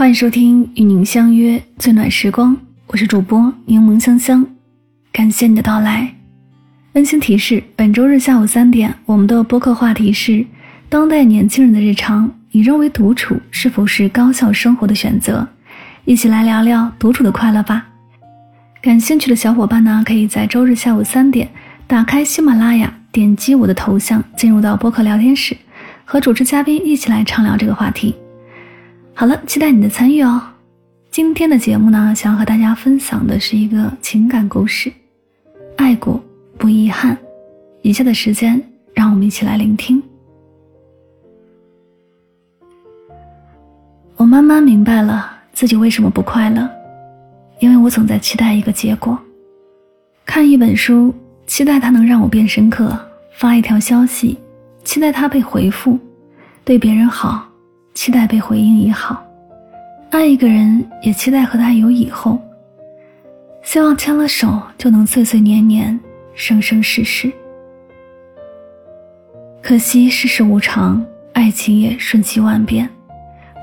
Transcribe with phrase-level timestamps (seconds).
[0.00, 2.56] 欢迎收听与您相约最暖时光，
[2.86, 4.46] 我是主播柠檬香香，
[5.12, 6.10] 感谢你的到来。
[6.94, 10.42] 温馨提示：本周日下午三点，我们的播客话题是
[10.88, 15.46] 当代年轻人的日常，你认为独处是否是高效生活的选择？
[16.06, 17.86] 一起来聊聊独处的快乐吧。
[18.80, 21.46] 感兴趣的小伙伴呢，可以在周日下午三点
[21.86, 25.54] 打开喜马拉雅，点击我的头像，进入到播客聊天室，
[26.06, 28.14] 和主持嘉宾一起来畅聊这个话题。
[29.20, 30.40] 好了，期待你的参与哦。
[31.10, 34.90] 今天的节目呢，想要和大家分享的是一个情感故事，
[35.76, 36.18] 爱过
[36.56, 37.14] 不遗憾。
[37.82, 38.58] 以下的时间，
[38.94, 40.02] 让我们一起来聆听。
[44.16, 46.66] 我慢慢明白了自己为什么不快乐，
[47.58, 49.18] 因为我总在期待一个结果。
[50.24, 51.14] 看一本书，
[51.46, 52.88] 期待它能让我变深刻；
[53.34, 54.38] 发一条消息，
[54.82, 55.98] 期待它被回复；
[56.64, 57.49] 对别人好。
[58.00, 59.22] 期待被回应也好，
[60.08, 62.40] 爱一个人也期待和他有以后。
[63.60, 66.00] 希望牵了手就能岁岁年年、
[66.32, 67.30] 生生世世。
[69.60, 72.88] 可惜世事无常，爱情也瞬息万变，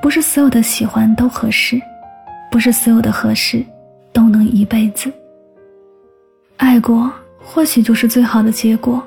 [0.03, 1.81] 不是所有的喜欢都合适，
[2.51, 3.65] 不是所有的合适
[4.13, 5.11] 都能一辈子。
[6.57, 9.03] 爱过或许就是最好的结果。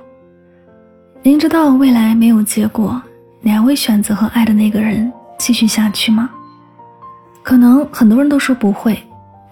[1.23, 3.01] 明知道未来没有结果，
[3.41, 5.09] 你还会选择和爱的那个人？
[5.41, 6.29] 继续下去吗？
[7.43, 9.03] 可能很多人都说不会。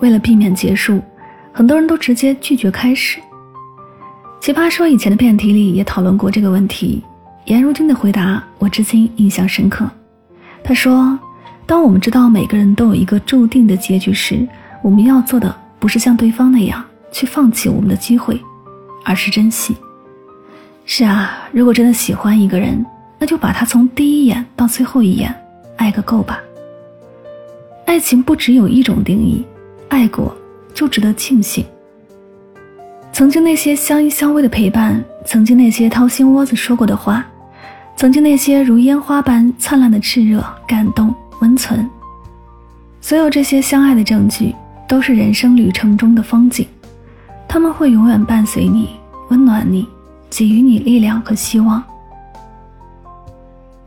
[0.00, 1.03] 为了避免结束，
[1.50, 3.19] 很多人都直接拒绝开始。
[4.39, 7.03] 奇葩说以前的辩题里也讨论过这个问题。
[7.47, 9.91] 颜如晶的回答我至今印象深刻。
[10.62, 11.19] 他说
[11.64, 14.47] ：“当我们知道每个人都有一个注定的结局时，
[14.83, 18.39] 我们要做的不是像对方那样去放弃我们的机会，
[19.06, 19.75] 而是珍惜。”
[20.84, 22.84] 是啊，如果真的喜欢一个人，
[23.19, 25.34] 那就把他从第一眼到最后一眼。
[25.79, 26.43] 爱个够吧。
[27.87, 29.43] 爱情不只有一种定义，
[29.89, 30.37] 爱过
[30.75, 31.65] 就值得庆幸。
[33.11, 37.25] 曾经那些相依相偎的陪伴，曾经那些掏心窝子说过的话，
[37.97, 41.89] 曾经那些如烟花般灿烂的炽热、感动、温存，
[43.01, 44.55] 所有这些相爱的证据，
[44.86, 46.67] 都是人生旅程中的风景，
[47.48, 48.91] 他们会永远伴随你，
[49.31, 49.89] 温暖你，
[50.31, 51.83] 给予你力量和希望。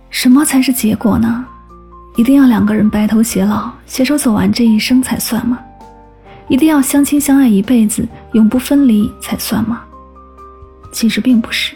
[0.10, 1.46] 什么才是结果呢？
[2.18, 5.58] 一定要两个人白头偕老，携手走完这一生才算吗？
[6.48, 9.82] 一定要相亲相爱一辈子，永不分离才算吗？
[10.92, 11.74] 其实并不是。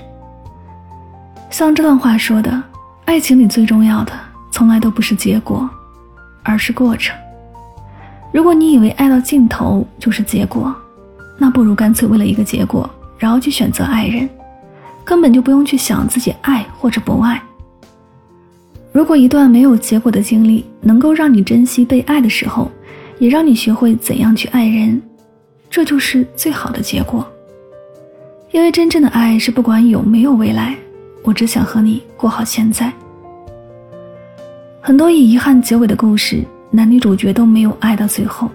[1.50, 2.62] 像这段话说的，
[3.06, 4.12] 爱情里最重要的，
[4.52, 5.70] 从来都不是结果，
[6.44, 7.16] 而是过程。
[8.34, 10.76] 如果你以为爱到尽头就是结果，
[11.38, 14.30] 那不如干脆为了一个结果，然后去选择爱人，
[15.06, 17.42] 根本就不用去想自己爱或者不爱。
[18.96, 22.72] 如果一段没有结果的经历能够让你珍惜被爱的时候，
[23.20, 25.02] 也让你学会怎样去爱人，
[25.70, 27.30] 这就是最好的结果。
[28.52, 30.78] 因为真正的爱是不管有没有未来，
[31.24, 32.90] 我只想和你过好现在。
[34.80, 36.42] 很多以遗憾结尾的故事，
[36.72, 38.50] 男女主角都没有爱到最后。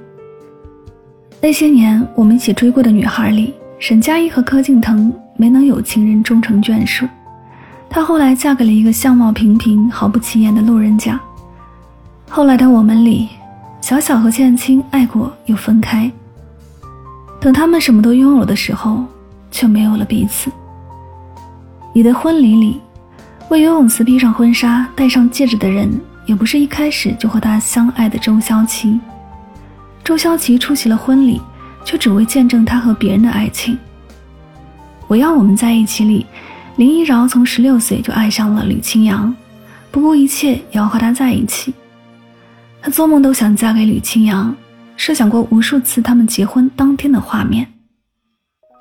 [1.39, 7.07] 那些年我们一起追过的女孩里，沈佳宜和柯敬腾没能有情人终成眷属。
[7.91, 11.21] 她后来嫁给了一个相貌平平、毫不起眼的路人甲。
[12.29, 13.29] 后来的我们里，
[13.81, 16.11] 小小和建青爱过又分开。
[17.41, 19.05] 等他们什么都拥有的时候，
[19.51, 20.53] 却没有了彼此。
[21.93, 22.81] 你的婚礼里，
[23.49, 25.91] 为游泳池披上婚纱、戴上戒指的人，
[26.27, 29.01] 也不是一开始就和他相爱的周潇齐。
[30.05, 31.43] 周潇齐出席了婚礼，
[31.85, 33.77] 却只为见证他和别人的爱情。
[35.09, 36.25] 我要我们在一起里。
[36.81, 39.37] 林一饶从十六岁就爱上了吕青阳，
[39.91, 41.75] 不顾一切也要和他在一起。
[42.81, 44.57] 他做梦都想嫁给吕青阳，
[44.97, 47.71] 设想过无数次他们结婚当天的画面。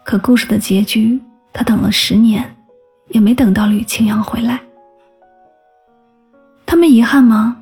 [0.06, 1.20] 可故事的结局，
[1.52, 2.50] 他等了十年，
[3.10, 4.62] 也没等到吕青阳回来。
[6.66, 7.58] 他们遗憾吗？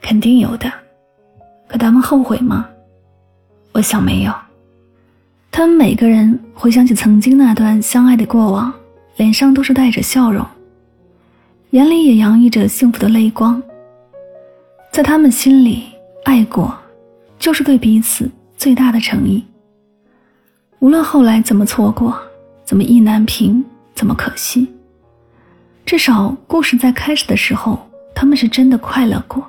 [0.00, 0.72] 肯定有的。
[1.66, 2.64] 可他们后悔吗？
[3.72, 4.32] 我想没有。
[5.50, 8.72] 他们每个人回想起曾经那段相爱的过往。
[9.18, 10.46] 脸上都是带着笑容，
[11.70, 13.60] 眼里也洋溢着幸福的泪光。
[14.92, 15.86] 在他们心里，
[16.24, 16.72] 爱过，
[17.36, 19.44] 就是对彼此最大的诚意。
[20.78, 22.16] 无论后来怎么错过，
[22.64, 23.62] 怎么意难平，
[23.92, 24.72] 怎么可惜，
[25.84, 27.84] 至少故事在开始的时候，
[28.14, 29.44] 他们是真的快乐过。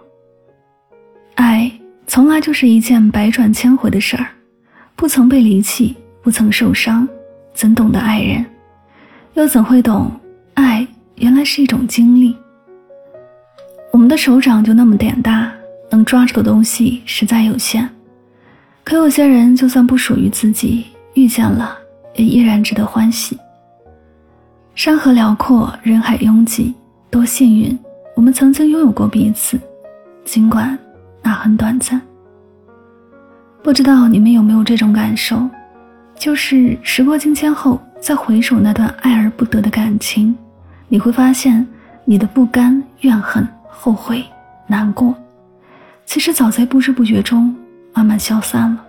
[1.36, 1.72] 爱
[2.08, 4.26] 从来就是一件百转千回的事儿，
[4.96, 7.08] 不曾被离弃，不曾受伤，
[7.54, 8.44] 怎懂得爱人？
[9.40, 10.12] 又怎会懂，
[10.56, 12.36] 爱原来是一种经历。
[13.90, 15.50] 我们的手掌就那么点大，
[15.90, 17.90] 能抓住的东西实在有限。
[18.84, 21.74] 可有些人，就算不属于自己，遇见了
[22.16, 23.40] 也依然值得欢喜。
[24.76, 26.76] 山河辽阔，人海拥挤，
[27.10, 27.80] 多幸运，
[28.18, 29.58] 我们曾经拥有过彼此，
[30.26, 30.78] 尽管
[31.24, 32.02] 那很短暂。
[33.64, 35.48] 不知道你们有没有这种感受，
[36.14, 40.36] 就是时过境迁后，再回首那段爱而不得的感情，
[40.88, 41.66] 你会发现，
[42.06, 44.24] 你的不甘、怨恨、后悔、
[44.68, 45.14] 难过，
[46.06, 47.56] 其实早在不知不觉中
[47.94, 48.86] 慢慢消散了。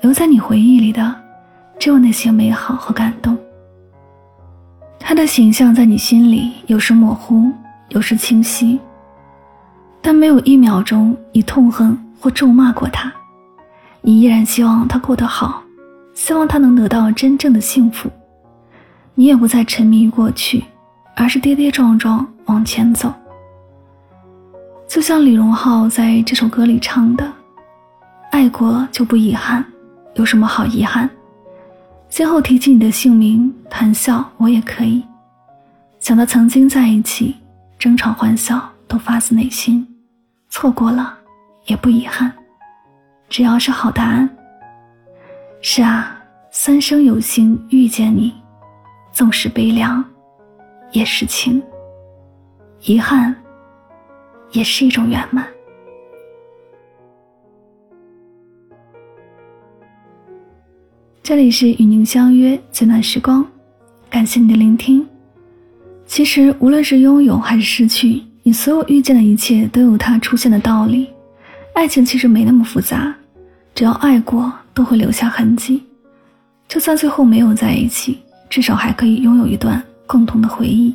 [0.00, 1.14] 留在你回忆里的，
[1.78, 3.36] 只有那些美好和感动。
[4.98, 7.50] 他的形象在你心里有时模糊，
[7.90, 8.78] 有时清晰，
[10.02, 13.12] 但没有一秒钟你痛恨或咒骂过他。
[14.02, 15.62] 你依然希望他过得好，
[16.26, 18.10] 希望他能得到真正的幸福。
[19.14, 20.64] 你也不再沉迷于过去，
[21.14, 23.14] 而是跌跌撞撞往前走。
[24.88, 27.32] 就像李荣浩在这首歌里唱的
[28.32, 29.64] ：“爱过就不遗憾，
[30.14, 31.08] 有什么好遗憾？
[32.08, 35.04] 先后提起你的姓名，谈笑我也可以。
[36.00, 37.36] 想到曾经在一起，
[37.78, 39.86] 争吵欢笑都发自内心。
[40.48, 41.16] 错过了，
[41.66, 42.32] 也不遗憾。”
[43.30, 44.28] 只要是好答案。
[45.62, 46.15] 是啊，
[46.58, 48.32] 三生有幸遇见你，
[49.12, 50.02] 纵使悲凉，
[50.90, 51.62] 也是情。
[52.86, 53.36] 遗憾，
[54.52, 55.46] 也是一种圆满。
[61.22, 63.46] 这里是与您相约最暖时光，
[64.08, 65.06] 感谢你的聆听。
[66.06, 71.10] 其实，无论是拥有还是失去，你所有遇见的一切，都有它出现的道理。
[71.74, 73.14] 爱情其实没那么复杂，
[73.74, 75.84] 只要爱过，都会留下痕迹。
[76.68, 80.94] 就算最后没有在一起，至少还可以拥有一段共同的回忆。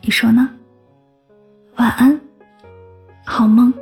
[0.00, 0.48] 你说呢？
[1.76, 2.20] 晚安，
[3.24, 3.72] 好梦。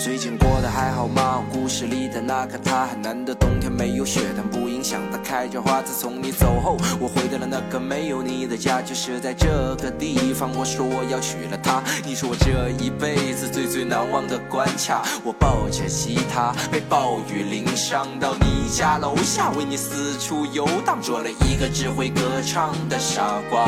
[0.00, 1.42] 最近过得还好吗？
[1.52, 5.82] 故事里的那个他，很难得冬天没有雪，但不影响他开着花。
[5.82, 10.50] 自从你走后，我回到了那个没有你的家，就是在这个地方。
[10.56, 15.02] 我说我要娶了她，你是我这一辈子最最难忘的关卡。
[15.24, 23.66] 我抱着吉他，被暴雨淋伤，到你家楼下，为你四处游荡，做了一个只会歌唱的傻瓜。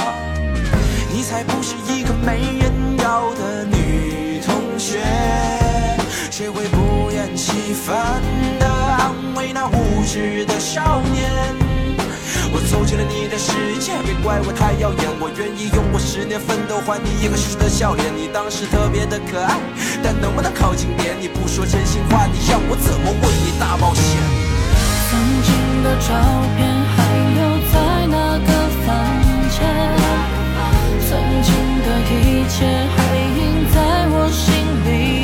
[1.13, 5.01] 你才不是一个没人要的女同学。
[6.41, 8.23] 谁会不厌其烦
[8.59, 11.29] 地安慰那无知的少年？
[12.51, 15.05] 我走进了你的世界，别怪我太耀眼。
[15.21, 18.09] 我愿意用我十年奋斗换你一个熟熟的笑脸。
[18.17, 19.53] 你当时特别的可爱，
[20.03, 21.15] 但能不能靠近点？
[21.21, 24.17] 你不说真心话，你让我怎么为你大冒险？
[25.13, 25.53] 曾经
[25.85, 26.09] 的照
[26.57, 26.65] 片
[26.97, 27.05] 还
[27.37, 27.77] 留在
[28.09, 28.51] 那个
[28.89, 28.89] 房
[29.53, 29.61] 间，
[31.05, 31.53] 曾经
[31.85, 32.65] 的一切
[32.97, 32.97] 还
[33.29, 34.49] 印在我心
[34.89, 35.20] 里。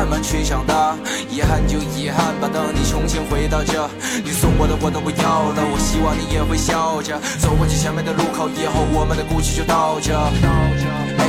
[0.00, 0.96] 慢慢去长大。
[1.28, 3.86] 遗憾就遗憾吧，等你重新回到这，
[4.24, 5.60] 你送我的我都不要了。
[5.60, 10.16] 我希望你也会笑着走过去前面的路口，以后我们的故事就到这。
[11.20, 11.28] 哎，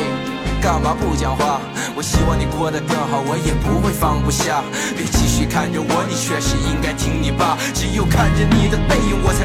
[0.62, 1.60] 干嘛不讲话？
[1.98, 4.64] 我希望你过得更好，我也不会放不下。
[4.96, 7.58] 别继续看着我，你确实应该听你爸。
[7.76, 9.41] 只有看着你的背影，我才